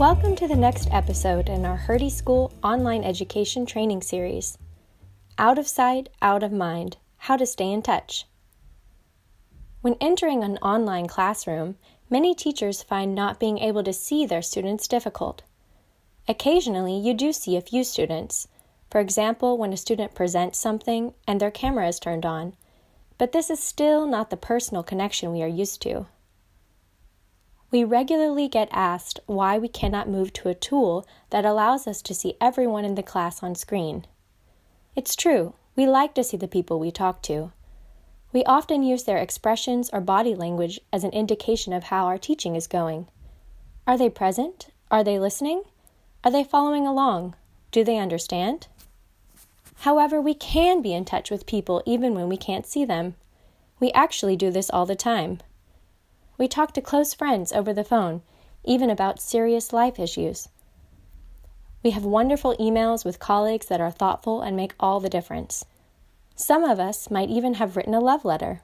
[0.00, 4.56] Welcome to the next episode in our Hertie School online education training series
[5.36, 8.24] Out of Sight, Out of Mind How to Stay in Touch.
[9.82, 11.76] When entering an online classroom,
[12.08, 15.42] many teachers find not being able to see their students difficult.
[16.26, 18.48] Occasionally, you do see a few students,
[18.90, 22.54] for example, when a student presents something and their camera is turned on,
[23.18, 26.06] but this is still not the personal connection we are used to.
[27.70, 32.14] We regularly get asked why we cannot move to a tool that allows us to
[32.14, 34.06] see everyone in the class on screen.
[34.96, 37.52] It's true, we like to see the people we talk to.
[38.32, 42.56] We often use their expressions or body language as an indication of how our teaching
[42.56, 43.06] is going.
[43.86, 44.68] Are they present?
[44.90, 45.62] Are they listening?
[46.24, 47.34] Are they following along?
[47.70, 48.66] Do they understand?
[49.80, 53.14] However, we can be in touch with people even when we can't see them.
[53.78, 55.40] We actually do this all the time.
[56.40, 58.22] We talk to close friends over the phone,
[58.64, 60.48] even about serious life issues.
[61.82, 65.66] We have wonderful emails with colleagues that are thoughtful and make all the difference.
[66.34, 68.62] Some of us might even have written a love letter.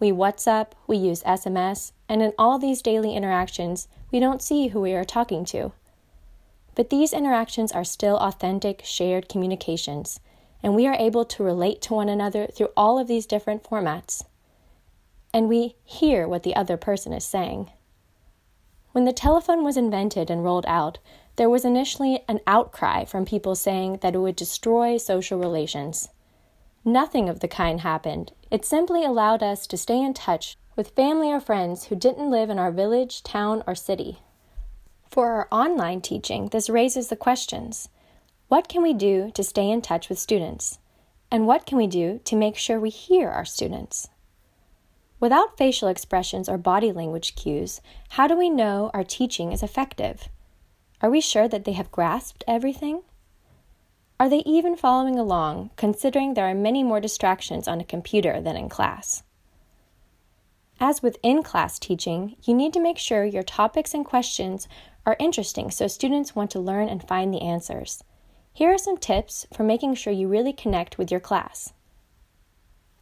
[0.00, 4.80] We WhatsApp, we use SMS, and in all these daily interactions, we don't see who
[4.80, 5.72] we are talking to.
[6.74, 10.20] But these interactions are still authentic, shared communications,
[10.62, 14.24] and we are able to relate to one another through all of these different formats
[15.34, 17.68] and we hear what the other person is saying.
[18.92, 20.98] When the telephone was invented and rolled out,
[21.34, 26.08] there was initially an outcry from people saying that it would destroy social relations.
[26.84, 28.32] Nothing of the kind happened.
[28.52, 32.50] It simply allowed us to stay in touch with family or friends who didn't live
[32.50, 34.18] in our village, town, or city.
[35.10, 37.88] For our online teaching, this raises the questions
[38.46, 40.78] What can we do to stay in touch with students?
[41.28, 44.08] And what can we do to make sure we hear our students?
[45.20, 50.28] Without facial expressions or body language cues, how do we know our teaching is effective?
[51.00, 53.02] Are we sure that they have grasped everything?
[54.18, 58.56] Are they even following along, considering there are many more distractions on a computer than
[58.56, 59.22] in class?
[60.80, 64.68] As with in class teaching, you need to make sure your topics and questions
[65.06, 68.02] are interesting so students want to learn and find the answers.
[68.52, 71.72] Here are some tips for making sure you really connect with your class.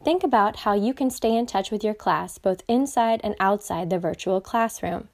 [0.03, 3.89] Think about how you can stay in touch with your class both inside and outside
[3.89, 5.07] the virtual classroom.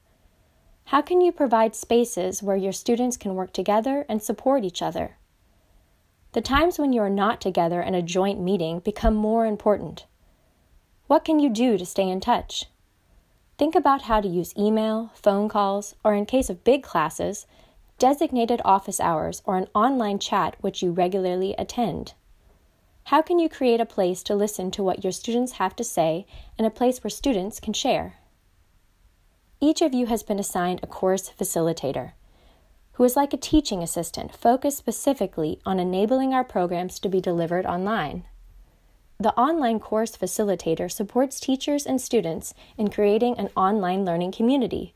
[0.86, 5.16] How can you provide spaces where your students can work together and support each other?
[6.32, 10.06] The times when you are not together in a joint meeting become more important.
[11.06, 12.66] What can you do to stay in touch?
[13.58, 17.46] Think about how to use email, phone calls, or in case of big classes,
[17.98, 22.14] designated office hours or an online chat which you regularly attend.
[23.04, 26.26] How can you create a place to listen to what your students have to say
[26.56, 28.14] and a place where students can share?
[29.60, 32.12] Each of you has been assigned a course facilitator,
[32.92, 37.66] who is like a teaching assistant focused specifically on enabling our programs to be delivered
[37.66, 38.24] online.
[39.18, 44.94] The online course facilitator supports teachers and students in creating an online learning community,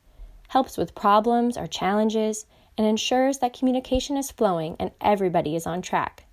[0.48, 2.47] helps with problems or challenges,
[2.78, 6.25] and ensures that communication is flowing and everybody is on track.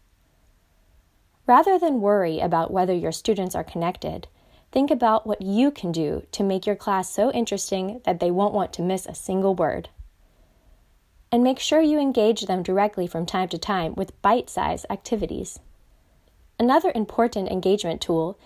[1.48, 4.28] Rather than worry about whether your students are connected,
[4.72, 8.54] think about what you can do to make your class so interesting that they won't
[8.54, 9.90] want to miss a single word.
[11.32, 15.60] And make sure you engage them directly from time to time with bite sized activities.
[16.60, 18.38] Another important engagement tool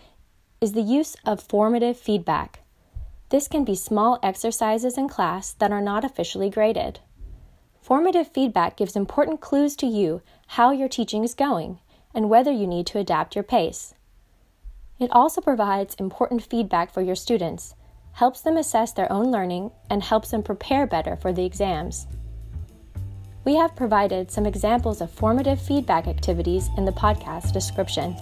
[0.61, 2.61] is the use of formative feedback.
[3.29, 7.00] This can be small exercises in class that are not officially graded.
[7.81, 11.79] Formative feedback gives important clues to you how your teaching is going
[12.15, 13.93] and whether you need to adapt your pace.
[14.97, 17.75] It also provides important feedback for your students,
[18.13, 22.07] helps them assess their own learning, and helps them prepare better for the exams.
[23.43, 28.15] We have provided some examples of formative feedback activities in the podcast description.